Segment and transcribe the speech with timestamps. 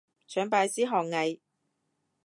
[0.25, 1.41] 想拜師學藝